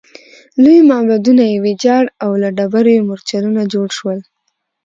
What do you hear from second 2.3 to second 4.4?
له ډبرو یې مورچلونه جوړ شول